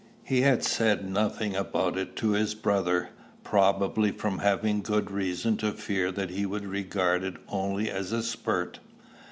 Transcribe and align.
He 0.23 0.41
had 0.41 0.63
said 0.63 1.07
nothing 1.07 1.55
about 1.55 1.95
it 1.95 2.15
to 2.15 2.31
his 2.31 2.55
brother, 2.55 3.09
probably 3.43 4.09
from 4.09 4.39
having 4.39 4.81
good 4.81 5.11
reason 5.11 5.57
to 5.57 5.73
fear 5.73 6.11
that 6.11 6.31
he 6.31 6.43
would 6.43 6.65
regard 6.65 7.23
it 7.23 7.35
only 7.47 7.87
as 7.91 8.11
a 8.11 8.23
spurt. 8.23 8.79